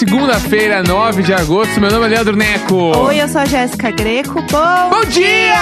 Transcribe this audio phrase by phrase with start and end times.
[0.00, 1.78] segunda-feira, 9 de agosto.
[1.78, 2.96] Meu nome é Leandro Neco.
[3.04, 4.40] Oi, eu sou a Jéssica Greco.
[4.50, 5.54] Bom, Bom dia!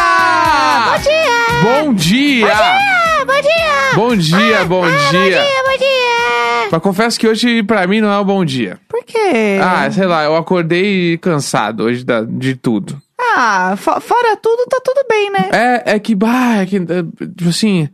[0.86, 1.82] Bom dia!
[1.84, 2.52] Bom dia!
[2.54, 3.94] Ah, bom dia!
[3.96, 5.18] Bom dia, bom Ah, dia.
[5.20, 6.68] Bom dia, bom dia!
[6.70, 8.78] Mas confesso que hoje, pra mim, não é um bom dia.
[8.88, 9.58] Por quê?
[9.60, 12.96] Ah, sei lá, eu acordei cansado hoje da- de tudo.
[13.20, 15.48] Ah, fo- fora tudo, tá tudo bem, né?
[15.52, 16.80] É, é que, bah, é que, é,
[17.36, 17.88] tipo assim,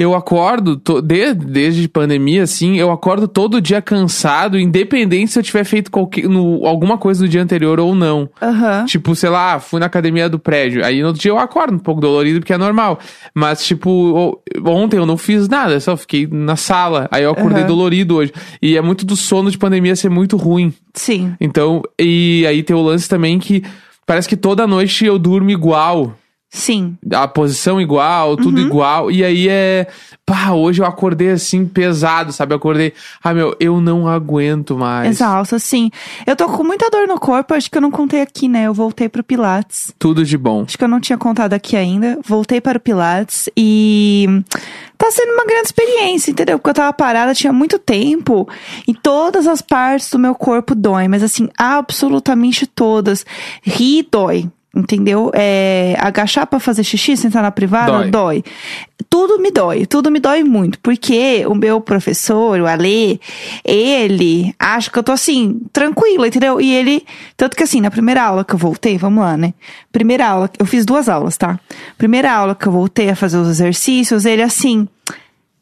[0.00, 5.42] eu acordo, to- de- desde pandemia, assim, eu acordo todo dia cansado, independente se eu
[5.42, 8.30] tiver feito qualquer, no, alguma coisa do dia anterior ou não.
[8.40, 8.84] Aham.
[8.86, 10.84] Tipo, sei lá, fui na academia do prédio.
[10.84, 13.00] Aí no outro dia eu acordo um pouco dolorido, porque é normal.
[13.34, 17.08] Mas, tipo, ontem eu não fiz nada, só fiquei na sala.
[17.10, 17.66] Aí eu acordei Aham.
[17.66, 18.32] dolorido hoje.
[18.62, 20.72] E é muito do sono de pandemia ser muito ruim.
[20.94, 21.34] Sim.
[21.40, 23.64] Então, e aí tem o lance também que
[24.06, 26.14] parece que toda noite eu durmo igual.
[26.50, 26.96] Sim.
[27.12, 29.10] A posição igual, tudo igual.
[29.10, 29.86] E aí é.
[30.24, 32.54] Pá, hoje eu acordei assim pesado, sabe?
[32.54, 32.94] Eu acordei.
[33.22, 35.10] Ah, meu, eu não aguento mais.
[35.10, 35.90] Exausta, sim.
[36.26, 38.64] Eu tô com muita dor no corpo, acho que eu não contei aqui, né?
[38.64, 39.92] Eu voltei pro Pilates.
[39.98, 40.64] Tudo de bom.
[40.66, 42.18] Acho que eu não tinha contado aqui ainda.
[42.24, 44.26] Voltei para o Pilates e
[44.96, 46.58] tá sendo uma grande experiência, entendeu?
[46.58, 48.48] Porque eu tava parada tinha muito tempo
[48.86, 53.24] e todas as partes do meu corpo doem, mas assim, absolutamente todas.
[53.62, 54.50] Rir dói.
[54.74, 55.30] Entendeu?
[55.34, 58.10] É, agachar pra fazer xixi, sentar na privada, Dói.
[58.10, 58.44] dói.
[59.08, 60.78] Tudo me dói, tudo me dói muito.
[60.80, 63.18] Porque o meu professor, o Alê,
[63.64, 66.60] ele acha que eu tô assim, tranquila, entendeu?
[66.60, 67.04] E ele.
[67.36, 69.54] Tanto que assim, na primeira aula que eu voltei, vamos lá, né?
[69.90, 71.58] Primeira aula, eu fiz duas aulas, tá?
[71.96, 74.86] Primeira aula que eu voltei a fazer os exercícios, ele assim.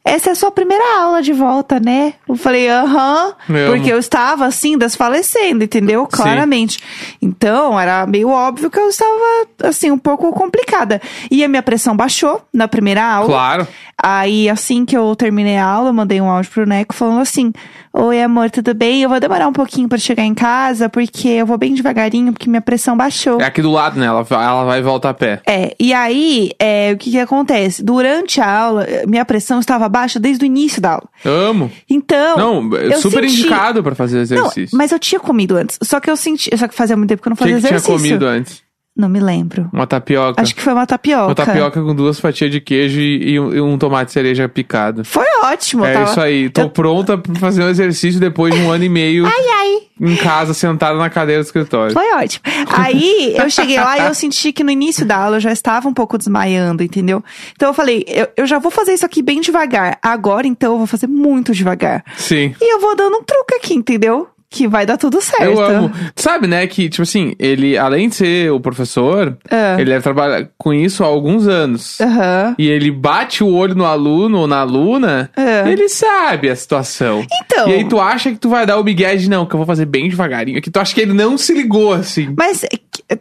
[0.06, 2.14] Essa é a sua primeira aula de volta, né?
[2.28, 3.34] Eu falei, aham.
[3.48, 3.90] Eu porque amo.
[3.90, 6.06] eu estava, assim, desfalecendo, entendeu?
[6.06, 6.78] Claramente.
[7.20, 11.02] Então, era meio óbvio que eu estava, assim, um pouco complicada.
[11.28, 13.26] E a minha pressão baixou na primeira aula.
[13.26, 13.68] Claro.
[14.08, 17.52] Aí, assim que eu terminei a aula, eu mandei um áudio pro Neco falando assim:
[17.92, 19.02] Oi, amor, tudo bem?
[19.02, 22.48] Eu vou demorar um pouquinho pra chegar em casa, porque eu vou bem devagarinho, porque
[22.48, 23.40] minha pressão baixou.
[23.40, 24.06] É aqui do lado, né?
[24.06, 25.40] Ela, vai- ela vai e volta a pé.
[25.44, 27.82] É, e aí, é, o que que acontece?
[27.82, 31.08] Durante a aula, minha pressão estava baixa desde o início da aula.
[31.24, 31.68] Amo.
[31.90, 32.36] Então.
[32.36, 34.78] Não, eu super senti- indicado pra fazer Não, exercício.
[34.78, 35.78] mas eu tinha comido antes.
[35.82, 36.48] Só que eu senti.
[36.56, 37.96] Só que fazia muito tempo que eu não O que, fazia que tinha exercício.
[38.08, 38.62] comido antes?
[38.96, 39.68] Não me lembro.
[39.72, 40.40] Uma tapioca.
[40.40, 41.26] Acho que foi uma tapioca.
[41.26, 45.04] Uma tapioca com duas fatias de queijo e, e um, e um tomate cereja picado.
[45.04, 46.10] Foi ótimo, é tava...
[46.10, 46.48] isso aí.
[46.48, 49.78] Tô eu- pronta pra fazer um exercício depois de um ano e meio Ai, ai.
[50.00, 51.92] em casa, sentada na cadeira do escritório.
[51.92, 52.42] Foi ótimo.
[52.72, 55.86] Aí eu cheguei lá e eu senti que no início da aula eu já estava
[55.88, 57.22] um pouco desmaiando, entendeu?
[57.54, 59.98] Então eu falei, eu, eu já vou fazer isso aqui bem devagar.
[60.02, 62.02] Agora então eu vou fazer muito devagar.
[62.16, 62.54] Sim.
[62.60, 64.28] E eu vou dando um truque aqui, entendeu?
[64.56, 65.42] Que vai dar tudo certo.
[65.44, 65.92] Eu amo.
[66.16, 69.76] Sabe, né, que, tipo assim, ele, além de ser o professor, Ah.
[69.78, 72.00] ele deve trabalhar com isso há alguns anos.
[72.00, 72.54] Aham.
[72.58, 75.68] E ele bate o olho no aluno ou na aluna, É.
[75.70, 77.22] ele sabe a situação.
[77.44, 77.68] Então.
[77.68, 79.66] E aí tu acha que tu vai dar o migué de não, que eu vou
[79.66, 80.62] fazer bem devagarinho.
[80.62, 82.34] Que tu acha que ele não se ligou, assim.
[82.36, 82.68] Mas, é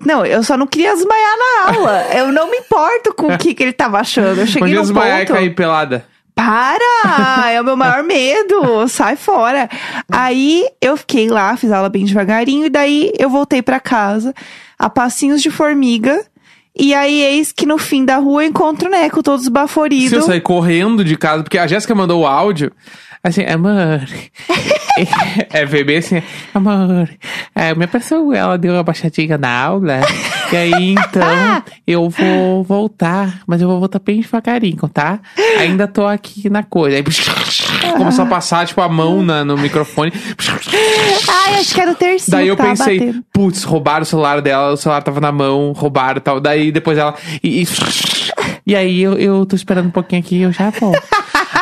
[0.05, 2.05] não, eu só não queria desmaiar na aula.
[2.15, 4.39] eu não me importo com o que, que ele tava achando.
[4.39, 6.05] Eu cheguei Podia no desmaiar e cair pelada.
[6.35, 7.49] Para!
[7.49, 8.87] É o meu maior medo.
[8.89, 9.69] Sai fora.
[10.11, 14.33] Aí eu fiquei lá, fiz aula bem devagarinho, e daí eu voltei pra casa,
[14.77, 16.23] a passinhos de formiga.
[16.77, 19.41] E aí, eis que no fim da rua eu encontro o Neco, todo
[20.09, 22.69] Se eu sair correndo de casa, porque a Jéssica mandou o áudio,
[23.23, 24.05] assim, amor.
[25.51, 26.21] é bebê assim,
[26.53, 27.09] amor.
[27.55, 30.01] É, minha pessoa, ela deu uma baixadinha na aula.
[30.51, 35.19] E aí, então, eu vou voltar, mas eu vou voltar bem devagarinho, tá?
[35.59, 36.97] Ainda tô aqui na coisa.
[36.97, 37.03] Aí,
[37.97, 40.11] começou a passar, tipo, a mão na, no microfone.
[41.27, 44.77] Ai, acho que era o tercinho Daí eu pensei, putz, roubaram o celular dela, o
[44.77, 46.39] celular tava na mão, roubaram e tal.
[46.39, 47.15] Daí depois ela.
[47.43, 47.67] E, e,
[48.67, 51.01] e aí eu, eu tô esperando um pouquinho aqui e eu já volto.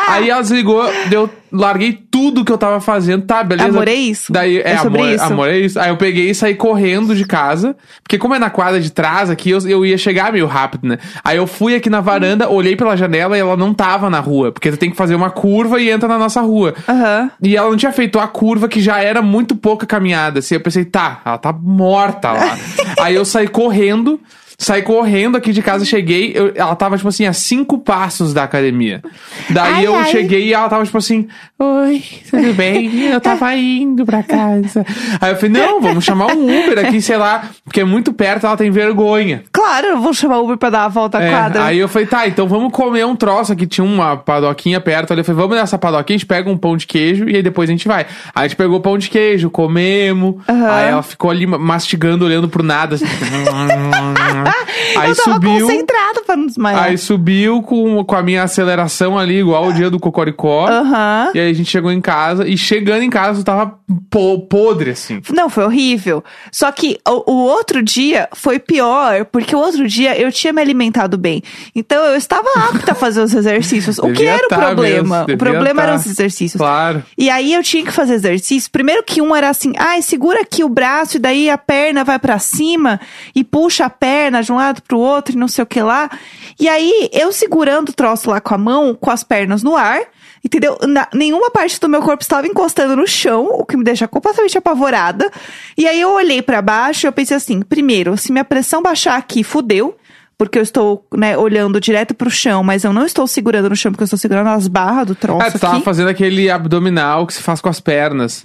[0.08, 3.70] Aí ela desligou, eu larguei tudo que eu tava fazendo, tá, beleza?
[3.70, 4.32] Amor é isso.
[4.34, 5.24] Daí, é, É sobre amor, isso.
[5.24, 5.80] amor é isso.
[5.80, 9.30] Aí eu peguei e saí correndo de casa, porque como é na quadra de trás
[9.30, 10.98] aqui, eu, eu ia chegar meio rápido, né?
[11.24, 14.52] Aí eu fui aqui na varanda, olhei pela janela e ela não tava na rua,
[14.52, 16.74] porque tu tem que fazer uma curva e entra na nossa rua.
[16.88, 17.32] Aham.
[17.42, 20.40] E ela não tinha feito a curva que já era muito pouca caminhada.
[20.40, 22.58] Assim, eu pensei, tá, ela tá morta lá.
[23.00, 24.20] Aí eu saí correndo,
[24.58, 26.32] saí correndo aqui de casa, cheguei.
[26.36, 29.02] eu- ela tava, tipo assim, a cinco passos da academia.
[29.50, 30.06] Daí Ai, eu ai.
[30.12, 31.28] cheguei e ela tava, tipo assim,
[31.60, 33.06] oi, tudo bem?
[33.12, 34.86] Eu tava indo pra casa.
[35.20, 38.46] Aí eu falei, não, vamos chamar um Uber aqui, sei lá, porque é muito perto,
[38.46, 39.44] ela tem vergonha.
[39.52, 41.66] Claro, eu vou chamar o Uber pra dar a volta à É, quadra.
[41.66, 43.66] aí eu falei, tá, então vamos comer um troço aqui.
[43.68, 45.22] Tinha uma padoquinha perto ali.
[45.22, 47.70] Eu falei, vamos nessa padoquinha, a gente pega um pão de queijo e aí depois
[47.70, 48.06] a gente vai.
[48.36, 50.36] Aí a gente pegou pão de queijo, comemos.
[50.48, 50.70] Aham.
[50.72, 52.96] Aí ela ficou ali mastigando, olhando pro nada.
[52.96, 53.06] assim.
[54.98, 55.68] aí eu tava subiu.
[55.68, 56.84] concentrada pra não desmaiar.
[56.84, 60.68] Aí subiu com, com a minha aceleração ali, igual o dia do Cocoricó.
[60.68, 61.32] Aham.
[61.34, 62.48] E aí a gente chegou em casa.
[62.48, 63.78] E chegando em casa, eu tava
[64.10, 65.22] po- podre, assim.
[65.32, 66.24] Não, foi horrível.
[66.52, 70.62] Só que o, o outro dia foi pior, porque o outro dia eu tinha me
[70.62, 71.42] alimentado bem.
[71.76, 74.00] Então eu estava apta a fazer os exercícios.
[74.00, 75.20] o que era o tá problema?
[75.26, 75.88] mesmo, o problema tá.
[75.88, 76.60] eram os exercícios.
[76.60, 77.04] Claro.
[77.18, 78.72] E aí eu tinha que fazer exercício.
[78.72, 82.18] Primeiro que um era assim, ai, segura aqui o braço e daí a perna vai
[82.20, 83.00] pra cima
[83.36, 86.10] e puxa a perna de um lado pro outro e não sei o que lá.
[86.60, 90.00] E aí eu segurando o troço lá com a mão, com as pernas no ar,
[90.44, 90.78] entendeu?
[90.88, 94.58] Na- nenhuma parte do meu corpo estava encostando no chão, o que me deixa completamente
[94.58, 95.30] apavorada.
[95.78, 99.18] E aí eu olhei pra baixo e eu pensei assim, primeiro, se minha pressão baixar
[99.18, 99.96] aqui, fudeu.
[100.36, 103.92] Porque eu estou, né, olhando direto pro chão, mas eu não estou segurando no chão,
[103.92, 105.86] porque eu estou segurando as barras do troço Ah, tu tava aqui.
[105.86, 108.44] fazendo aquele abdominal que se faz com as pernas.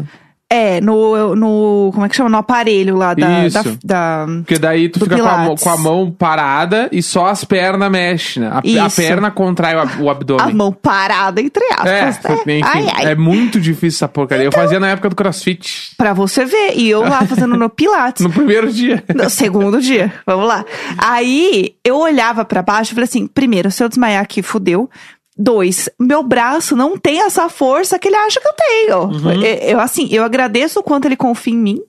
[0.50, 1.90] É, no, no.
[1.92, 2.30] Como é que chama?
[2.30, 3.46] No aparelho lá da.
[3.46, 3.62] Isso.
[3.84, 7.44] da, da- Porque daí tu fica com a, com a mão parada e só as
[7.44, 8.50] pernas mexem, né?
[8.50, 10.46] A, a perna contrai o, o abdômen.
[10.46, 12.30] a mão parada, entre É, aspas.
[12.30, 12.40] né?
[12.40, 12.94] enfim, Ai, ai.
[13.00, 14.46] Então é muito difícil essa porcaria.
[14.46, 15.92] Eu fazia na época do crossfit.
[15.98, 16.72] Pra você ver.
[16.76, 18.24] E eu lá fazendo no Pilates.
[18.24, 19.04] No primeiro dia.
[19.14, 20.64] No segundo dia, vamos lá.
[20.96, 24.88] Aí eu olhava pra baixo e falei assim: primeiro, se eu desmaiar aqui, fudeu.
[25.38, 28.98] Dois, meu braço não tem essa força que ele acha que eu tenho.
[29.04, 29.42] Uhum.
[29.42, 31.80] Eu, eu, assim, eu agradeço o quanto ele confia em mim,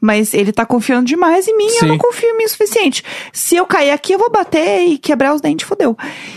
[0.00, 1.86] mas ele tá confiando demais em mim e eu Sim.
[1.88, 3.02] não confio em mim o suficiente.
[3.32, 5.96] Se eu cair aqui, eu vou bater e quebrar os dentes, fudeu.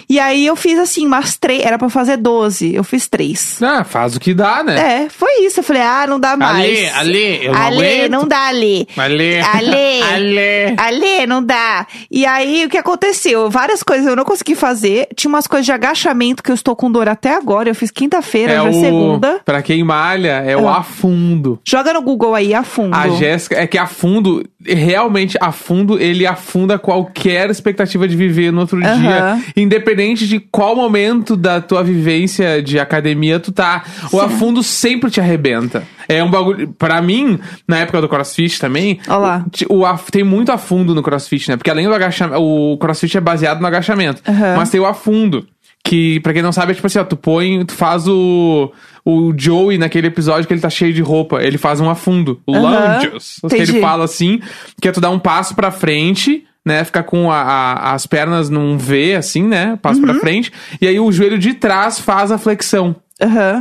[0.10, 3.62] E aí eu fiz assim, umas três, era pra fazer 12, eu fiz três.
[3.62, 5.04] Ah, faz o que dá, né?
[5.06, 5.60] É, foi isso.
[5.60, 6.54] Eu falei, ah, não dá mais.
[6.60, 8.12] Ale, Ale, eu não aguento.
[8.12, 8.88] não dá, Ale.
[8.98, 9.40] Ale.
[9.40, 10.02] Ale.
[10.14, 10.76] Ale.
[10.78, 11.88] Ale, não dá.
[12.12, 13.50] E aí, o que aconteceu?
[13.50, 15.08] Várias coisas eu não consegui fazer.
[15.16, 17.70] Tinha umas coisas de agachamento que eu estou com dor até agora.
[17.70, 18.74] Eu fiz quinta-feira, É já é o.
[18.74, 19.42] segunda.
[19.46, 20.80] Pra quem malha, é o Ah.
[20.80, 21.60] afundo.
[21.64, 22.96] Joga no Google aí, a fundo.
[22.96, 28.84] A Jéssica, é que afundo, realmente afundo, ele afunda qualquer expectativa de viver no outro
[28.84, 29.00] Aham.
[29.00, 29.44] dia.
[29.56, 33.84] Independente de qual momento da tua vivência de academia tu tá.
[34.06, 34.26] O Sim.
[34.26, 35.84] afundo sempre te arrebenta.
[36.08, 36.74] É um bagulho.
[36.78, 39.00] Pra mim, na época do crossfit também.
[39.08, 39.46] Lá.
[39.70, 41.58] O, o tem muito afundo no crossfit, né?
[41.58, 42.42] Porque além do agachamento.
[42.42, 44.22] O crossfit é baseado no agachamento.
[44.28, 44.56] Aham.
[44.58, 45.48] Mas tem o afundo.
[45.86, 48.72] Que, pra quem não sabe, é tipo assim, ó, tu põe, tu faz o,
[49.06, 51.42] o Joey naquele episódio que ele tá cheio de roupa.
[51.44, 52.42] Ele faz um afundo.
[52.46, 53.40] O lunges.
[53.50, 54.40] Que ele fala assim,
[54.82, 56.84] que é tu dar um passo pra frente, né?
[56.84, 59.78] Ficar com a- a- as pernas num V, assim, né?
[59.82, 60.06] Passo Uhum.
[60.06, 60.52] pra frente.
[60.82, 62.96] E aí o joelho de trás faz a flexão.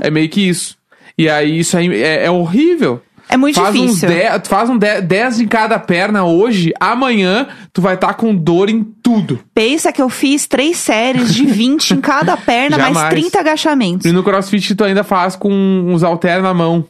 [0.03, 0.77] É meio que isso.
[1.19, 3.03] E aí isso aí é, é horrível.
[3.33, 4.09] É muito faz difícil.
[4.09, 8.69] 10, tu faz um 10 em cada perna hoje, amanhã tu vai estar com dor
[8.69, 9.41] em tudo.
[9.55, 13.15] Pensa que eu fiz três séries de 20 em cada perna, mais Jamais.
[13.15, 14.07] 30 agachamentos.
[14.07, 16.85] E no crossfit tu ainda faz com uns halter na mão.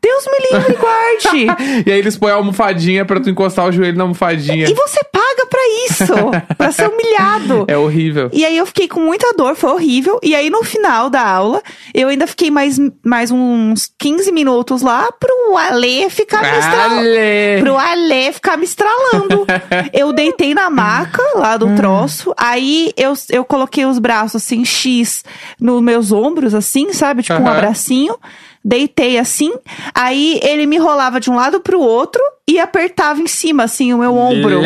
[0.00, 1.84] Deus me livre, guarde!
[1.86, 4.68] e aí eles põem a almofadinha pra tu encostar o joelho na almofadinha.
[4.68, 6.14] e você paga pra isso,
[6.56, 7.66] pra ser humilhado.
[7.68, 8.30] É horrível.
[8.32, 10.18] E aí eu fiquei com muita dor, foi horrível.
[10.22, 11.62] E aí no final da aula,
[11.94, 17.00] eu ainda fiquei mais, mais uns 15 minutos lá pro Ale ficar me estralando.
[17.00, 17.62] Ale.
[17.62, 19.46] Pro Ale ficar me estralando.
[19.92, 22.32] eu deitei na maca lá do troço.
[22.36, 25.24] Aí eu, eu coloquei os braços assim, X,
[25.60, 27.22] nos meus ombros, assim, sabe?
[27.22, 28.16] Tipo um abracinho.
[28.64, 29.52] Deitei assim.
[29.94, 33.98] Aí ele me rolava de um lado pro outro e apertava em cima, assim, o
[33.98, 34.62] meu ombro.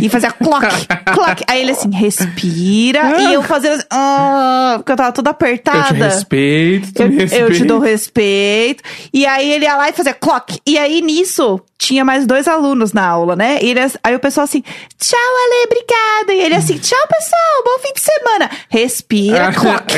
[0.00, 0.66] E fazia clock,
[1.14, 1.42] clock.
[1.46, 3.18] Aí ele assim, respira.
[3.22, 5.86] e eu fazendo assim, ah, porque eu tava toda Eu apertada.
[5.86, 8.84] te respeito, tu Eu, me eu te dou respeito.
[9.10, 10.60] E aí ele ia lá e fazia clock.
[10.66, 13.58] E aí nisso tinha mais dois alunos na aula, né?
[13.62, 14.62] E ele, aí o pessoal assim,
[14.98, 16.34] tchau, Ale, obrigada.
[16.34, 18.50] E ele assim, tchau, pessoal, bom fim de semana.
[18.68, 19.94] Respira, clock.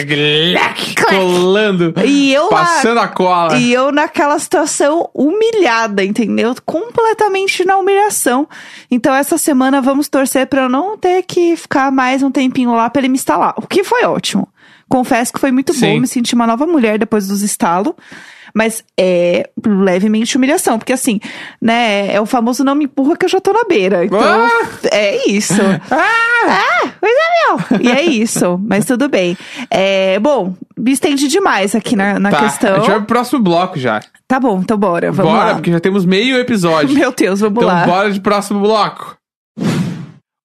[0.55, 0.95] Lac.
[0.95, 1.17] Clac.
[1.17, 1.95] Colando.
[2.05, 2.51] E eu lá.
[2.51, 3.57] Passando a cola.
[3.57, 6.55] E eu naquela situação humilhada, entendeu?
[6.65, 7.16] Completamente
[7.65, 8.49] na humilhação.
[8.91, 12.89] Então essa semana vamos torcer pra eu não ter que ficar mais um tempinho lá
[12.91, 13.55] pra ele me instalar.
[13.57, 14.49] O que foi ótimo.
[14.89, 15.95] Confesso que foi muito Sim.
[15.95, 17.95] bom, me senti uma nova mulher depois dos estalos.
[18.57, 21.21] Mas é levemente humilhação, porque assim,
[21.61, 24.07] né, é o famoso não me empurra que eu já tô na beira.
[24.07, 24.49] Então, Ah!
[24.91, 25.53] é isso.
[26.39, 27.81] Ah, pois é, meu.
[27.83, 29.37] E é isso, mas tudo bem.
[29.71, 32.75] É, bom, me estendi demais aqui na, na Tá, questão.
[32.75, 34.01] A gente vai pro próximo bloco já.
[34.29, 35.55] Tá bom, então bora, vamos bora, lá.
[35.55, 36.95] porque já temos meio episódio.
[36.97, 37.87] Meu Deus, vamos então lá.
[37.87, 39.17] bora de próximo bloco.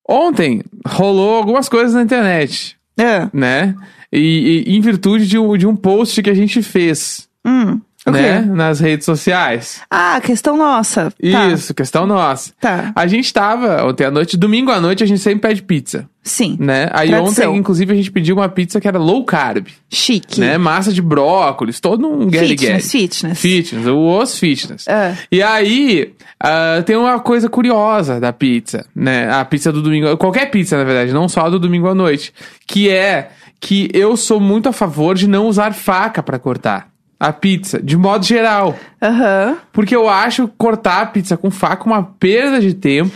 [0.08, 3.76] Ontem rolou algumas coisas na internet, Ah, né?
[4.12, 7.28] E, e em virtude de um, de um post que a gente fez.
[7.46, 8.42] hum, O né?
[8.42, 9.82] Nas redes sociais.
[9.90, 11.12] Ah, questão nossa.
[11.12, 11.48] Tá.
[11.50, 12.52] Isso, questão nossa.
[12.60, 12.92] Tá.
[12.96, 16.58] A gente tava ontem à noite, domingo à noite, a gente sempre pede pizza, Sim.
[16.60, 16.90] né?
[16.94, 17.50] Aí Tradição.
[17.52, 20.40] ontem, inclusive, a gente pediu uma pizza que era low carb, Chique.
[20.40, 20.58] né?
[20.58, 23.40] Massa de brócolis, todo um get Fitness, fitness.
[23.40, 24.88] Fitness, o os fitness.
[24.88, 25.16] É.
[25.32, 29.32] E aí, ah, tem uma coisa curiosa da pizza, né?
[29.32, 32.34] A pizza do domingo, qualquer pizza, na verdade, não só a do domingo à noite,
[32.66, 33.30] que é
[33.60, 36.91] que eu sou muito a favor de não usar faca pra cortar
[37.28, 38.76] a pizza, de modo geral.
[39.02, 39.58] Aham.
[39.72, 43.16] Porque eu acho cortar a pizza com faca uma perda de tempo.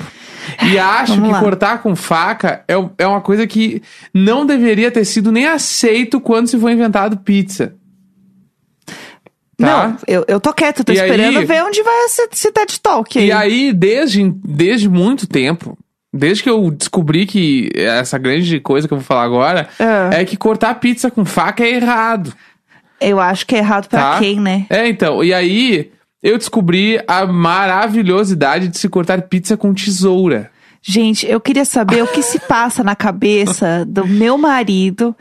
[0.71, 3.81] E acho que cortar com faca é, é uma coisa que
[4.13, 7.73] não deveria ter sido nem aceito quando se foi inventado pizza.
[9.57, 9.87] Tá?
[9.87, 12.79] Não, eu, eu tô quieta, tô E esperando aí- ver onde vai esse, esse TED
[12.81, 13.27] Talk aí.
[13.27, 15.77] E aí, desde, desde muito tempo,
[16.13, 20.21] desde que eu descobri que essa grande coisa que eu vou falar agora É.
[20.21, 22.33] é que cortar pizza com faca é errado.
[22.99, 24.19] Eu acho que é errado pra Tá?
[24.19, 24.65] quem, né?
[24.69, 25.23] É, então.
[25.23, 25.91] E aí,
[26.23, 30.49] eu descobri a maravilhosidade de se cortar pizza com tesoura.
[30.81, 35.15] Gente, eu queria saber o que se passa na cabeça do meu marido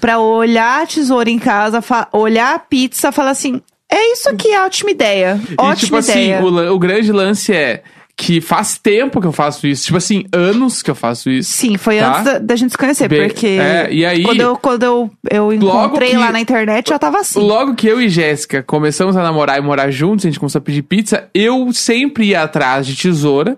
[0.00, 1.82] pra olhar a tesoura em casa,
[2.12, 5.40] olhar a pizza e falar assim: é isso aqui, ótima ideia.
[5.58, 6.38] Ótima e, tipo ideia.
[6.38, 7.82] assim, o, o grande lance é
[8.20, 9.84] que faz tempo que eu faço isso.
[9.84, 11.52] Tipo assim, anos que eu faço isso.
[11.52, 12.08] Sim, foi tá?
[12.10, 15.10] antes da, da gente se conhecer, Be- porque é, e aí- quando eu, quando eu,
[15.30, 17.38] eu encontrei que- lá na internet já tava assim.
[17.38, 20.62] Logo que eu e Jéssica começamos a namorar e morar juntos, a gente começou a
[20.62, 23.56] pedir pizza, eu sempre ia atrás de tesoura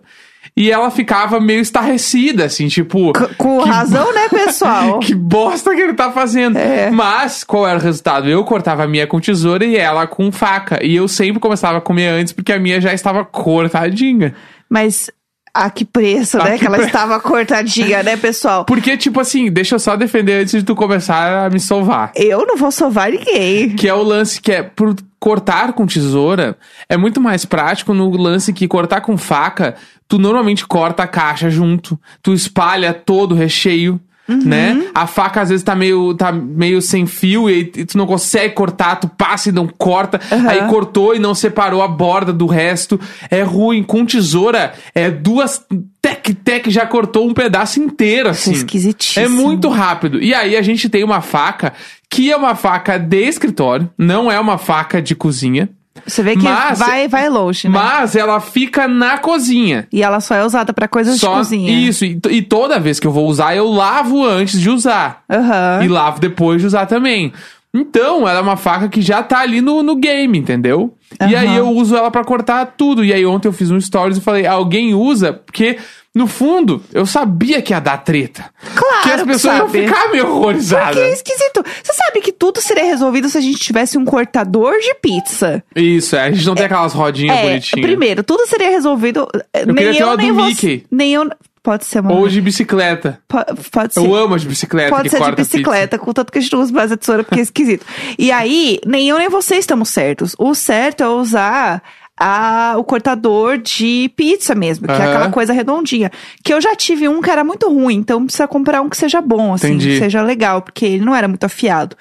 [0.57, 3.13] e ela ficava meio estarrecida, assim, tipo.
[3.17, 4.99] C- com razão, né, pessoal?
[5.01, 6.57] Que bosta que ele tá fazendo.
[6.59, 6.91] É.
[6.91, 8.29] Mas, qual era o resultado?
[8.29, 10.85] Eu cortava a minha com tesoura e ela com faca.
[10.85, 14.35] E eu sempre começava a comer antes, porque a minha já estava cortadinha.
[14.69, 15.11] Mas
[15.53, 16.53] a que preço, A né?
[16.53, 18.65] que Que ela pre- estava cortadinha, né, pessoal?
[18.65, 22.13] Porque, tipo assim, deixa eu só defender antes de tu começar a me salvar.
[22.15, 23.71] Eu não vou sovar ninguém.
[23.75, 26.57] Que é o lance que é por cortar com tesoura
[26.89, 29.77] é muito mais prático no lance que cortar com faca,
[30.09, 34.01] tu normalmente corta a caixa junto, tu espalha todo o recheio.
[34.45, 34.87] Né?
[34.95, 38.55] A faca às vezes tá meio, tá meio sem fio e, e tu não consegue
[38.55, 40.21] cortar, tu passa e não corta.
[40.31, 40.49] Aham.
[40.49, 43.01] Aí cortou e não separou a borda do resto.
[43.29, 43.83] É ruim.
[43.83, 45.67] Com tesoura, é duas
[46.01, 48.53] tec-tec já cortou um pedaço inteiro, é assim.
[48.53, 49.27] esquisitíssimo.
[49.27, 50.23] É muito rápido.
[50.23, 51.73] E aí a gente tem uma faca
[52.11, 55.69] que é uma faca de escritório, não é uma faca de cozinha,
[56.07, 57.75] Você vê que Mas- vai, vai longe, né?
[57.79, 59.87] mas ela fica na cozinha.
[59.93, 61.71] E ela só é usada pra coisas Só de cozinha.
[61.73, 65.23] isso, e, e toda vez que eu vou usar, eu lavo antes de usar.
[65.29, 65.81] Aham.
[65.85, 67.33] E lavo depois de usar também.
[67.73, 70.95] Então, ela é uma faca que já tá ali no, no game, entendeu?
[71.21, 71.39] E Aham.
[71.51, 73.05] aí eu uso ela pra cortar tudo.
[73.05, 75.33] E aí ontem eu fiz um stories e falei, alguém usa?
[75.33, 75.79] Porque,
[76.13, 78.51] no fundo, eu sabia que ia dar treta.
[78.75, 79.87] Claro que as que pessoas iam sabe.
[79.87, 80.97] ficar meio horrorizadas.
[80.97, 81.65] Porque é esquisito.
[81.83, 85.63] Você sabe que tudo seria resolvido se a gente tivesse um cortador de pizza.
[85.77, 87.87] Isso, é, a gente não tem aquelas rodinhas É, bonitinhas.
[87.87, 89.29] primeiro, tudo seria resolvido.
[89.53, 90.47] eh, nem queria ter eu, uma do você.
[90.49, 90.87] Mickey.
[90.91, 91.31] Nem eu.
[91.63, 92.13] Pode ser uma.
[92.13, 93.21] Ou de bicicleta.
[93.29, 94.01] po- Pode ser.
[94.01, 96.91] Eu amo as bicicletas Pode ser de bicicleta, contanto que a gente não usa mais
[96.91, 97.85] a tesoura, porque é esquisito.
[98.19, 100.35] e aí, nem eu nem você estamos certos.
[100.39, 101.83] O certo é usar
[102.19, 106.11] a, o cortador de pizza mesmo, que é aquela coisa redondinha.
[106.43, 109.21] Que eu já tive um que era muito ruim, então precisa comprar um que seja
[109.21, 109.91] bom, assim, Entendi.
[109.91, 111.95] que seja legal, porque ele não era muito afiado.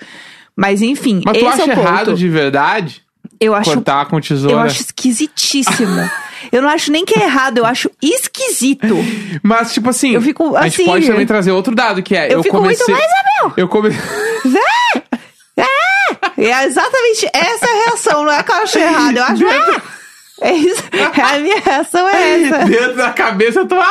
[0.56, 1.80] Mas enfim, Mas tu acha é o ponto.
[1.80, 3.02] errado de verdade
[3.40, 4.56] eu acho cortar com tesoura?
[4.56, 6.10] eu acho esquisitíssimo.
[6.52, 8.96] eu não acho nem que é errado, eu acho esquisito.
[9.44, 12.34] Mas, tipo assim, Eu fico a gente assim, pode também trazer outro dado, que é...
[12.34, 12.94] eu fico muito comecei...
[12.94, 13.54] mais, é meu.
[13.58, 13.90] Eu come...
[16.38, 19.48] É exatamente essa a reação, não é que eu acho errado, eu acho.
[19.48, 19.82] Ah!
[20.42, 20.84] É isso.
[21.22, 22.66] A minha reação é essa.
[22.66, 23.76] Dentro da cabeça eu tô...
[23.76, 23.88] Ah!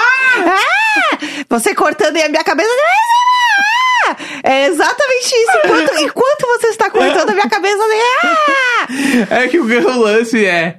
[0.47, 1.19] Ah!
[1.51, 2.71] Você cortando e a minha cabeça.
[2.71, 4.17] Ah!
[4.43, 5.59] É exatamente isso.
[5.65, 7.83] Enquanto, enquanto você está cortando a minha cabeça.
[8.23, 8.87] Ah!
[9.31, 10.79] É que o grande lance é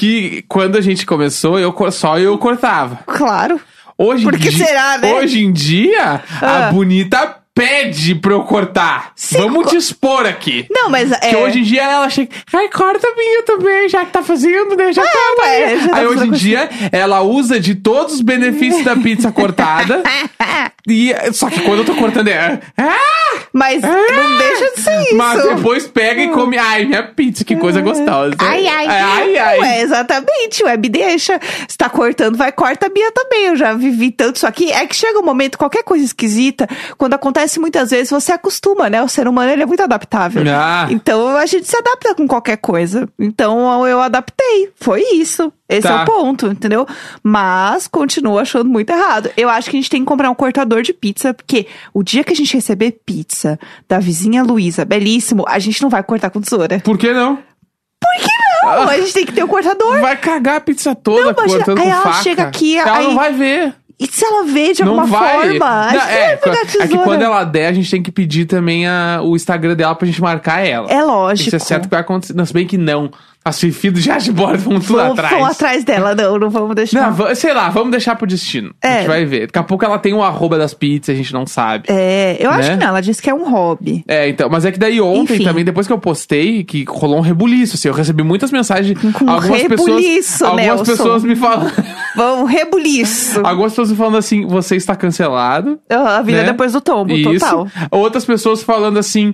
[0.00, 3.00] que quando a gente começou, eu só eu cortava.
[3.06, 3.60] Claro.
[3.98, 5.12] Hoje Por que será, né?
[5.12, 6.68] Hoje em dia, Ah.
[6.68, 9.12] a bonita pede pra eu cortar.
[9.14, 10.64] Sim, Vamos co- te expor aqui.
[10.70, 11.18] Não, mas é.
[11.18, 14.74] Porque hoje em dia ela chega, ai, corta a minha também, já que tá fazendo,
[14.74, 14.90] né?
[14.90, 18.14] Já corta a ué, minha." já tá Aí hoje em dia ela usa de todos
[18.14, 20.02] os benefícios da pizza cortada.
[20.90, 22.60] e Só que quando eu tô cortando é.
[22.76, 23.20] Ah!
[23.52, 25.16] Mas não deixa de ser isso.
[25.16, 26.56] Mas depois pega e come.
[26.56, 28.36] Ai, minha pizza, que coisa gostosa.
[28.38, 29.58] Ai, ai, ai, ai.
[29.58, 31.40] Ué, exatamente, ué, me deixa.
[31.68, 33.46] Se tá cortando, vai, corta a minha também.
[33.46, 34.70] Eu já vivi tanto isso aqui.
[34.70, 39.02] É que chega um momento, qualquer coisa esquisita, quando acontece muitas vezes, você acostuma, né?
[39.02, 40.42] O ser humano, ele é muito adaptável.
[40.48, 40.86] Ah.
[40.90, 43.08] Então, a gente se adapta com qualquer coisa.
[43.18, 44.70] Então, eu adaptei.
[44.76, 45.52] Foi isso.
[45.70, 46.00] Esse Tá.
[46.00, 46.86] é o ponto, entendeu?
[47.22, 49.30] Mas, continuo achando muito errado.
[49.36, 52.24] Eu acho que a gente tem que comprar um cortador de pizza, porque o dia
[52.24, 53.58] que a gente receber pizza
[53.88, 56.80] da vizinha Luísa, belíssimo, a gente não vai cortar com tesoura.
[56.80, 57.36] Por que não?
[57.36, 58.28] Por que
[58.66, 58.88] não?
[58.88, 60.00] A gente tem que ter o cortador.
[60.00, 62.22] Vai cagar a pizza toda Não, cortando aí com ela faca.
[62.22, 63.74] chega aqui, ela aí- não vai ver.
[64.02, 65.34] E se ela vê de Não alguma vai.
[65.58, 65.92] forma?
[65.92, 69.36] Não, é, é que quando ela der, a gente tem que pedir também a, o
[69.36, 70.90] Instagram dela pra gente marcar ela.
[70.90, 71.48] É lógico.
[71.48, 72.32] Isso é certo que vai acontecer.
[72.32, 73.10] Não, se bem que não.
[73.42, 75.32] As Fifi do Jardim Borda vão tudo Vamos, atrás.
[75.34, 77.10] vamos atrás dela, não, não vamos deixar.
[77.10, 78.74] Não, sei lá, vamos deixar pro destino.
[78.82, 78.98] A É.
[78.98, 79.46] gente vai ver.
[79.46, 81.84] Daqui a pouco ela tem o arroba das pizzas, a gente não sabe.
[81.88, 82.76] É, eu acho Né?
[82.76, 84.04] que não, ela disse que é um hobby.
[84.06, 85.44] É, então, mas é que daí ontem Enfim.
[85.44, 88.98] também, depois que eu postei, que rolou um rebuliço, assim, eu recebi muitas mensagens.
[89.14, 90.84] Com algumas rebuliço, pessoas, algumas Nelson.
[90.84, 91.70] pessoas me falam,
[92.14, 93.40] Vamos, rebuliço.
[93.42, 95.80] algumas pessoas me falando assim, você está cancelado.
[95.88, 96.44] Ah, a vida né?
[96.44, 97.30] depois do tombo, Isso.
[97.40, 97.66] total.
[97.90, 99.32] Outras pessoas falando assim,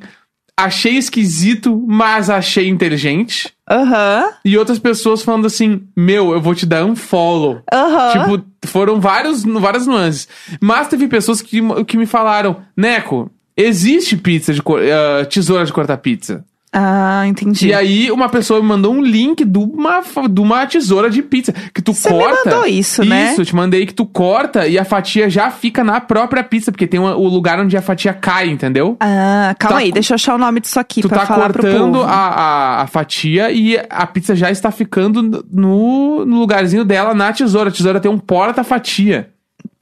[0.57, 3.53] achei esquisito, mas achei inteligente.
[3.69, 7.61] Aham, E outras pessoas falando assim, meu, eu vou te dar um follow.
[7.73, 8.13] aham.
[8.13, 10.29] Tipo, foram vários, várias nuances.
[10.61, 15.97] Mas teve pessoas que, que me falaram, Neco, existe pizza de ah, tesoura de cortar
[15.99, 16.45] pizza.
[16.79, 17.69] Ah, entendi.
[17.69, 21.51] E aí, uma pessoa me mandou um link de uma, de uma tesoura de pizza.
[21.73, 22.51] Que tu Você corta.
[22.51, 23.31] mandou isso, né?
[23.33, 26.71] Isso, eu te mandei que tu corta e a fatia já fica na própria pizza,
[26.71, 28.95] porque tem uma- o lugar onde a fatia cai, entendeu?
[29.01, 31.51] Ah, calma Tá aí, deixa eu achar o nome disso aqui Tu pra tá falar
[31.53, 37.15] cortando a, a, a fatia e a pizza já está ficando no, no lugarzinho dela
[37.15, 37.71] na tesoura.
[37.71, 39.31] A tesoura tem um porta-fatia.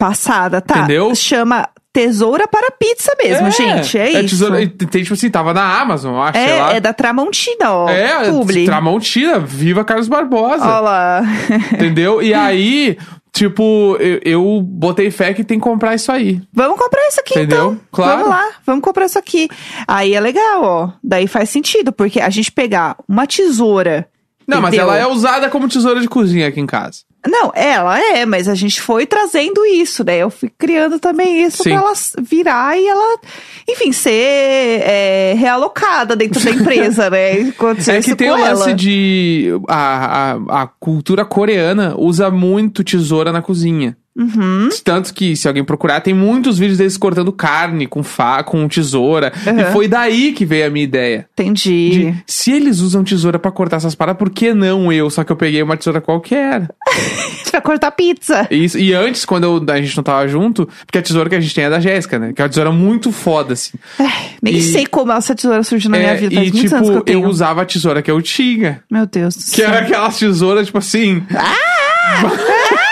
[0.05, 0.81] Passada, tá?
[0.81, 1.15] Entendeu?
[1.15, 3.97] Chama tesoura para pizza mesmo, gente.
[3.97, 4.37] É, isso.
[4.37, 6.37] Tesoura, tem, tipo assim, tava na Amazon, eu acho.
[6.37, 7.89] É, é da Tramontina, ó.
[7.89, 8.67] É, Publi.
[8.67, 10.63] Tramontina, viva Carlos Barbosa.
[10.63, 11.23] Ó lá.
[11.73, 12.21] Entendeu?
[12.21, 12.99] E aí,
[13.33, 16.43] tipo, eu, eu botei fé que tem que comprar isso aí.
[16.53, 17.73] Vamos comprar isso aqui, Entendeu?
[17.73, 17.81] então.
[17.91, 18.19] Claro.
[18.19, 19.49] Vamos lá, vamos comprar isso aqui.
[19.89, 20.91] Aí é legal, ó.
[21.03, 24.07] Daí faz sentido, porque a gente pegar uma tesoura.
[24.47, 24.93] Não, mas entendeu?
[24.93, 26.99] ela é usada como tesoura de cozinha aqui em casa.
[27.27, 30.19] Não, ela é, mas a gente foi trazendo isso, né?
[30.19, 31.71] Eu fui criando também isso Sim.
[31.71, 33.19] pra ela virar e ela,
[33.69, 37.33] enfim, ser é, realocada dentro da empresa, né?
[37.57, 38.75] Aconteceu É que tem o lance ela.
[38.75, 39.51] de.
[39.69, 43.97] A, a, a cultura coreana usa muito tesoura na cozinha.
[44.17, 44.69] Uhum.
[44.85, 49.33] Tanto que, se alguém procurar, tem muitos vídeos deles cortando carne com fa com tesoura.
[49.47, 49.59] Uhum.
[49.61, 51.27] E foi daí que veio a minha ideia.
[51.33, 51.91] Entendi.
[51.91, 55.11] De, se eles usam tesoura pra cortar essas paradas, por que não eu?
[55.11, 56.69] Só que eu peguei uma tesoura qualquer.
[57.51, 58.47] pra cortar pizza.
[58.51, 61.41] Isso, e antes, quando eu- a gente não tava junto, porque a tesoura que a
[61.41, 62.33] gente tem é da Jéssica, né?
[62.33, 63.77] Que é uma tesoura muito foda, assim.
[64.43, 66.35] Nem E- sei como essa tesoura surgiu na minha É, vida.
[66.37, 67.27] Faz e, tipo, que eu tenho.
[67.29, 68.81] usava a tesoura que eu tinha.
[68.91, 69.69] Meu Deus do Que céu.
[69.69, 71.21] era aquelas tesouras, tipo assim.
[71.31, 72.31] Para,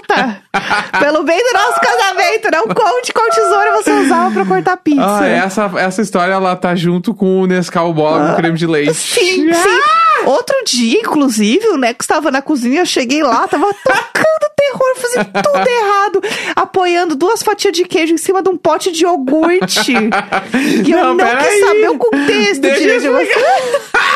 [1.00, 5.18] Pelo bem do nosso casamento, não conte qual tesoura você usava pra cortar pizza.
[5.20, 8.90] Ah, essa, essa história, ela tá junto com o Nescau Bola com creme de leite.
[8.90, 9.80] Ah, Sim, sim.
[10.26, 15.30] Outro dia, inclusive, o Neco estava na cozinha, eu cheguei lá, tava tocando terror, fazendo
[15.42, 16.22] tudo errado,
[16.56, 19.92] apoiando duas fatias de queijo em cima de um pote de iogurte.
[20.86, 23.04] E eu Não, não quis saber o contexto Deixa direito.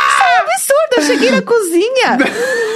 [0.59, 0.95] absurdo.
[0.97, 2.19] Eu cheguei na cozinha,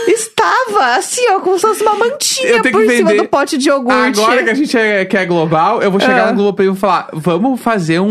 [0.09, 3.69] estava assim, ó, como se fosse uma mantinha por que cima vender- do pote de
[3.69, 4.21] iogurte.
[4.21, 6.31] Agora que a gente é, que é global, eu vou chegar Ah.
[6.33, 8.09] no Globoplay e vou falar: vamos fazer um,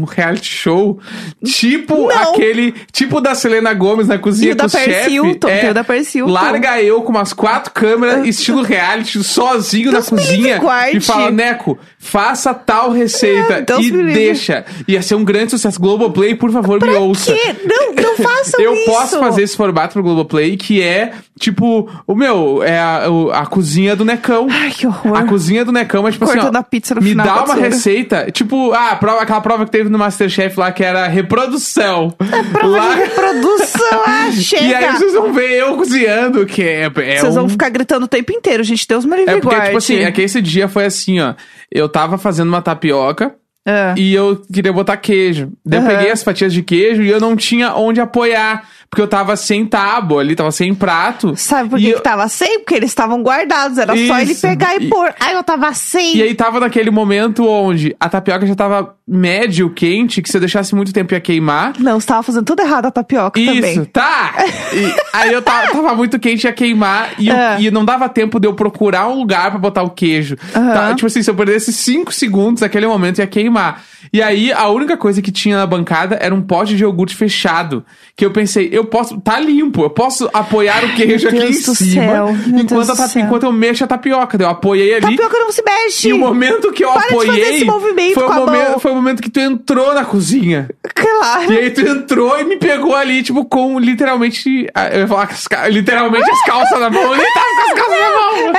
[0.00, 0.98] um reality show
[1.44, 2.32] tipo Não.
[2.34, 2.74] aquele.
[2.92, 4.64] Tipo da Selena Gomes na cozinha E o da.
[5.08, 5.84] Hilton, tem o da
[6.14, 6.30] Hilton.
[6.32, 10.60] Larga eu com umas quatro câmeras, estilo reality, sozinho Deus na cozinha.
[10.92, 14.64] E fala, Neco, faça tal receita É, e deixa.
[14.86, 15.80] Ia ser um grande sucesso.
[15.80, 17.32] Globoplay, por favor, me ouça.
[17.32, 17.56] Que?
[17.66, 18.89] Não, não façam Eu isso.
[18.90, 23.94] Posso fazer esse formato pro Globoplay, que é, tipo, o meu, é a, a cozinha
[23.94, 24.46] do Necão.
[24.50, 25.16] Ai, que horror.
[25.16, 27.44] A cozinha do Necão, mas tipo assim, Cortando ó, a pizza no me final dá
[27.44, 32.14] uma receita, tipo, ah, prova, aquela prova que teve no Masterchef lá, que era reprodução.
[32.52, 34.60] Prova lá, de reprodução, ah, chega.
[34.70, 37.40] E aí vocês vão ver eu cozinhando, que é, é Vocês um...
[37.40, 38.86] vão ficar gritando o tempo inteiro, gente.
[38.86, 41.34] Deus me livre É porque, tipo assim, é que esse dia foi assim, ó.
[41.70, 43.34] Eu tava fazendo uma tapioca
[43.66, 43.94] Ah.
[43.96, 45.50] e eu queria botar queijo.
[45.64, 45.96] Daí eu Aham.
[45.96, 48.64] peguei as fatias de queijo e eu não tinha onde apoiar.
[48.90, 51.34] Porque eu tava sem tábua ali, tava sem prato.
[51.36, 52.58] Sabe por que, eu- que tava sem?
[52.58, 53.78] Porque eles estavam guardados.
[53.78, 54.40] Era só ele Isso.
[54.42, 55.14] pegar e, E- pôr.
[55.20, 56.16] Ai, eu tava sem.
[56.16, 60.40] E aí tava naquele momento onde a tapioca já tava médio quente, que se eu
[60.40, 61.74] deixasse muito tempo ia queimar.
[61.78, 63.84] Não, você tava fazendo tudo errado a tapioca Isso, também.
[63.84, 64.34] tá!
[64.72, 67.56] E aí eu tava, tava muito quente, ia queimar, e, eu- Ah.
[67.60, 70.36] e não dava tempo de eu procurar um lugar pra botar o queijo.
[70.54, 70.72] Aham.
[70.72, 73.82] Tá, tipo assim, se eu perdesse 5 segundos, naquele momento ia queimar.
[74.12, 77.84] E aí a única coisa que tinha na bancada era um pote de iogurte fechado.
[78.16, 79.20] Que eu pensei, eu posso.
[79.20, 82.04] Tá limpo, eu posso apoiar o queijo aqui em cima.
[82.46, 83.22] enquanto, Deus a do tap- céu.
[83.24, 84.36] enquanto eu mexo a tapioca.
[84.36, 85.02] Daí Eu apoiei ali.
[85.16, 86.08] Tapioca não se mexe.
[86.08, 87.40] E o momento que eu Para apoiei.
[87.54, 90.68] esse movimento foi, o momento, foi o momento que tu entrou na cozinha.
[90.94, 91.52] Claro.
[91.52, 94.66] E aí tu entrou e me pegou ali, tipo, com literalmente.
[94.74, 95.28] ah, Eu ia falar
[95.70, 97.02] literalmente as calças na mão.
[97.02, 98.52] Eu nem tava com as calças na mão.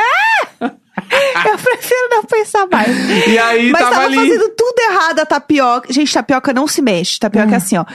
[1.51, 3.27] Eu prefiro não pensar mais.
[3.27, 4.15] E aí Mas tava tava ali.
[4.15, 5.91] fazendo tudo errado a tapioca.
[5.91, 7.19] Gente, tapioca não se mexe.
[7.19, 7.85] Tapioca é assim, ó.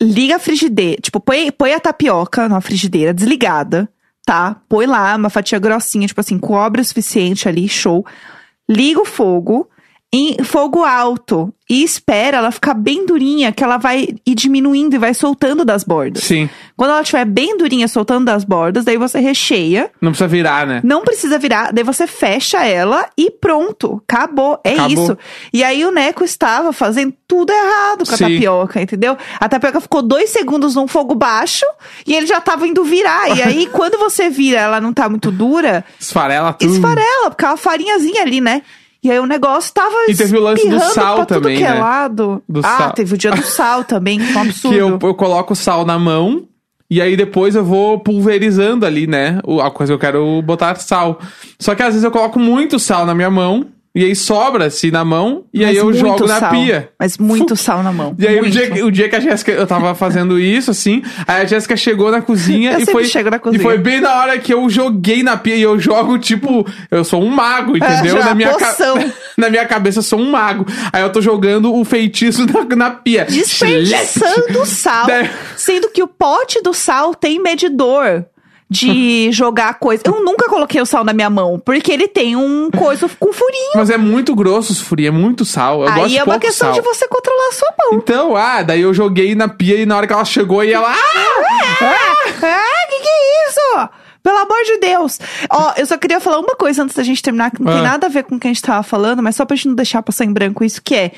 [0.00, 1.00] liga a frigideira.
[1.00, 3.88] Tipo, põe, põe a tapioca na frigideira, desligada,
[4.24, 4.56] tá?
[4.68, 8.04] Põe lá uma fatia grossinha, tipo assim, cobre o suficiente ali, show.
[8.68, 9.68] Liga o fogo
[10.16, 14.98] em fogo alto e espera ela ficar bem durinha, que ela vai ir diminuindo e
[14.98, 16.22] vai soltando das bordas.
[16.22, 16.48] Sim.
[16.76, 19.90] Quando ela estiver bem durinha, soltando das bordas, daí você recheia.
[20.00, 20.80] Não precisa virar, né?
[20.84, 24.60] Não precisa virar, daí você fecha ela e pronto, acabou.
[24.62, 24.90] É Acabou.
[25.04, 25.18] isso.
[25.52, 28.24] E aí o Neco estava fazendo tudo errado com a Sim.
[28.34, 29.18] tapioca, entendeu?
[29.40, 31.66] A tapioca ficou dois segundos num fogo baixo
[32.06, 33.36] e ele já tava indo virar.
[33.36, 36.72] E aí, quando você vira, ela não tá muito dura, Esfarela tudo.
[36.72, 38.62] esfarela, porque é uma farinhazinha ali, né?
[39.04, 41.78] E aí o negócio tava E teve o lance do sal também, é né?
[41.78, 42.42] lado.
[42.48, 42.92] Do ah, sal.
[42.92, 44.74] teve o dia do sal também, que foi um absurdo.
[44.74, 46.48] Que eu, eu coloco o sal na mão
[46.90, 49.40] e aí depois eu vou pulverizando ali, né?
[49.62, 51.18] A coisa que eu quero botar sal.
[51.58, 55.04] Só que às vezes eu coloco muito sal na minha mão e aí sobra-se na
[55.04, 56.50] mão e aí Mas eu muito jogo na sal.
[56.50, 56.88] pia.
[56.98, 58.14] Mas muito sal na mão.
[58.18, 61.02] E aí o dia, que- o dia que a Jéssica, eu tava fazendo isso, assim,
[61.26, 63.02] aí a Jéssica chegou na cozinha Eu e foi.
[63.30, 63.62] na E cozinha.
[63.62, 67.22] foi bem na hora que eu joguei na pia e eu jogo, tipo, eu sou
[67.22, 68.18] um mago, entendeu?
[68.18, 68.96] já, na, minha poção.
[69.38, 70.66] na minha cabeça eu sou um mago.
[70.92, 73.24] Aí eu tô jogando o feitiço na, na pia.
[73.26, 75.06] Desperdiçando o sal.
[75.06, 78.24] Daí- Sendo que o pote do sal tem medidor
[78.74, 80.02] de jogar coisa.
[80.04, 83.72] Eu nunca coloquei o sal na minha mão, porque ele tem um coisa com furinho.
[83.76, 85.82] Mas é muito grosso os furi, é muito sal.
[85.82, 86.74] Eu Aí é uma questão sal.
[86.74, 87.98] de você controlar a sua mão.
[87.98, 90.90] Então, ah, daí eu joguei na pia e na hora que ela chegou e ela.
[90.90, 92.34] Ah!
[92.42, 93.88] Ah, que que é isso?
[94.22, 95.18] Pelo amor de Deus.
[95.50, 97.90] Ó, eu só queria falar uma coisa antes da gente terminar, que não tem Ah.
[97.90, 99.74] nada a ver com o que a gente tava falando, mas só pra gente não
[99.74, 101.12] deixar passar em branco isso, que é...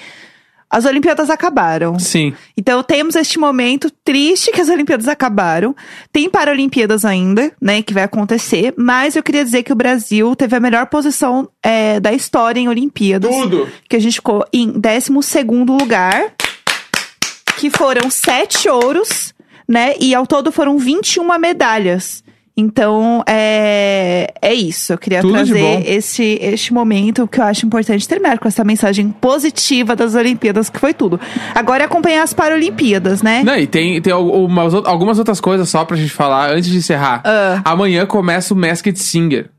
[0.69, 1.99] As Olimpíadas acabaram.
[1.99, 2.35] Sim.
[2.57, 5.75] Então temos este momento triste que as Olimpíadas acabaram.
[6.13, 8.75] Tem Paralimpíadas ainda, né, que vai acontecer.
[8.77, 12.69] Mas eu queria dizer que o Brasil teve a melhor posição é, da história em
[12.69, 13.31] Olimpíadas.
[13.31, 13.69] Tudo.
[13.89, 16.33] Que a gente ficou em 12º lugar.
[17.59, 19.33] Que foram sete ouros,
[19.67, 19.95] né?
[19.99, 22.23] E ao todo foram 21 medalhas.
[22.57, 24.95] Então, é, é isso.
[24.95, 29.11] Eu queria Tudo trazer este, este momento que eu acho importante terminar com essa mensagem
[29.11, 31.21] positiva das Olimpíadas, que foi tudo.
[31.55, 33.43] Agora é acompanhar as Paralimpíadas, né?
[33.45, 37.21] Não, e tem, tem algumas, algumas outras coisas só pra gente falar antes de encerrar.
[37.25, 37.61] Ah.
[37.63, 39.51] Amanhã começa o Masked Singer.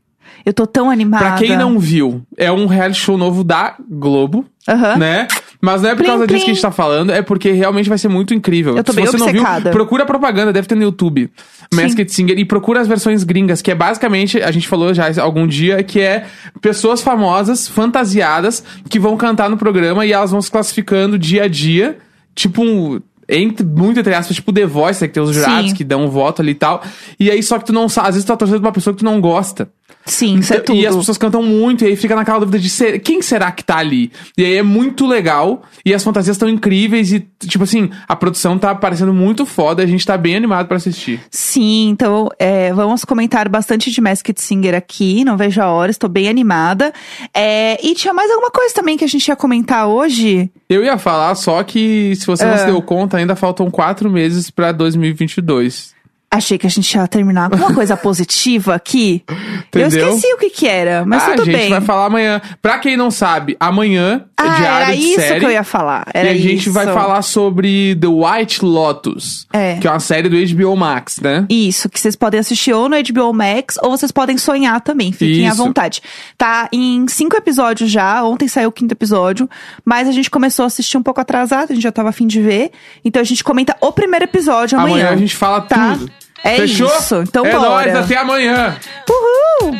[0.44, 1.24] Eu tô tão animada.
[1.24, 4.96] Pra quem não viu, é um reality show novo da Globo, Aham.
[4.96, 5.28] né?
[5.60, 6.44] Mas não é por Plim, causa disso plim.
[6.44, 8.76] que a gente tá falando, é porque realmente vai ser muito incrível.
[8.76, 9.70] Eu tô Se bem você não viu, obcecada.
[9.70, 11.28] procura a propaganda, deve ter no YouTube.
[11.74, 12.38] Masked Singer.
[12.38, 15.98] E procura as versões gringas, que é basicamente, a gente falou já algum dia, que
[16.00, 16.26] é
[16.60, 21.48] pessoas famosas, fantasiadas, que vão cantar no programa e elas vão se classificando dia a
[21.48, 21.98] dia.
[22.34, 23.00] Tipo um.
[23.30, 25.76] Entre, muito entre aspas, tipo The Voice, né, que tem os jurados Sim.
[25.76, 26.82] que dão um voto ali e tal.
[27.20, 28.94] E aí, só que tu não sabe, às vezes tu tá torcendo pra uma pessoa
[28.94, 29.68] que tu não gosta.
[30.08, 30.82] Sim, isso é Então, tudo.
[30.82, 33.62] E as pessoas cantam muito, e aí fica naquela dúvida de ser, quem será que
[33.62, 34.10] tá ali?
[34.36, 38.58] E aí é muito legal, e as fantasias estão incríveis, e tipo assim, a produção
[38.58, 41.20] tá parecendo muito foda, e a gente tá bem animado pra assistir.
[41.30, 46.08] Sim, então é, vamos comentar bastante de Masked Singer aqui, não vejo a hora, estou
[46.08, 46.92] bem animada.
[47.34, 50.50] É, e tinha mais alguma coisa também que a gente ia comentar hoje?
[50.68, 52.58] Eu ia falar só que, se você não Ah.
[52.58, 55.96] se deu conta, ainda faltam quatro meses pra 2022.
[56.30, 59.24] Achei que a gente ia terminar com uma coisa positiva aqui.
[59.72, 60.08] Eu Entendeu?
[60.14, 61.70] esqueci o que que era, mas ah, tudo a gente bem.
[61.70, 62.40] vai falar amanhã.
[62.60, 65.40] Pra quem não sabe, amanhã é ah, diário era de isso série.
[65.40, 66.06] que eu ia falar.
[66.12, 66.72] Era e a gente isso.
[66.72, 69.76] vai falar sobre The White Lotus, É.
[69.76, 71.46] que é uma série do HBO Max, né?
[71.48, 75.46] Isso, que vocês podem assistir ou no HBO Max, ou vocês podem sonhar também, fiquem
[75.48, 75.56] à Isso.
[75.64, 76.02] vontade.
[76.36, 79.48] Tá em cinco episódios já, ontem saiu o quinto episódio,
[79.82, 82.38] mas a gente começou a assistir um pouco atrasado, a gente já tava afim de
[82.40, 82.70] ver.
[83.02, 84.96] Então a gente comenta o primeiro episódio amanhã.
[85.06, 85.94] Amanhã a gente fala tá?
[85.94, 86.17] tudo.
[86.44, 86.86] É Fechou?
[86.98, 87.68] isso, então é bora.
[87.92, 88.76] nóis, até amanhã.
[89.08, 89.78] Uhul!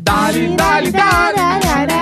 [0.00, 1.95] Dali, dali, dali.